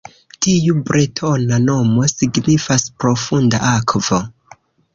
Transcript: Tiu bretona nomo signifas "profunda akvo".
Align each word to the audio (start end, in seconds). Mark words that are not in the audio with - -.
Tiu 0.45 0.77
bretona 0.87 1.59
nomo 1.67 2.07
signifas 2.15 2.89
"profunda 3.05 3.63
akvo". 3.77 4.23